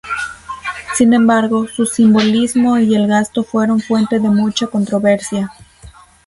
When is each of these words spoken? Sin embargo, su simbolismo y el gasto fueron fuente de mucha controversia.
Sin 0.95 1.13
embargo, 1.13 1.67
su 1.67 1.85
simbolismo 1.85 2.79
y 2.79 2.95
el 2.95 3.05
gasto 3.07 3.43
fueron 3.43 3.79
fuente 3.81 4.19
de 4.19 4.29
mucha 4.31 4.65
controversia. 4.65 5.51